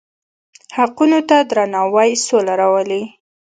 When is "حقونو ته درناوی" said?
0.77-2.11